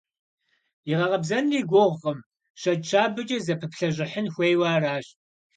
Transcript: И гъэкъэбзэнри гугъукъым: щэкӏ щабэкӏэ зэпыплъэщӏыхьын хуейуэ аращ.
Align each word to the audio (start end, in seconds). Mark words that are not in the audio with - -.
И 0.91 0.93
гъэкъэбзэнри 0.97 1.59
гугъукъым: 1.69 2.19
щэкӏ 2.59 2.85
щабэкӏэ 2.89 3.37
зэпыплъэщӏыхьын 3.45 4.27
хуейуэ 4.33 4.67
аращ. 4.75 5.05